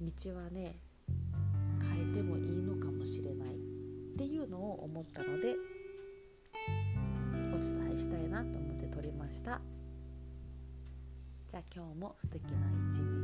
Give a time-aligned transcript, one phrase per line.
[0.00, 0.76] 道はね
[1.80, 3.58] 変えてもいいのかもしれないっ
[4.16, 5.54] ていうのを思ったので
[7.54, 9.60] お伝えしたいなと思って撮りました。
[11.48, 12.58] じゃあ今日も素敵な
[12.88, 13.19] 一日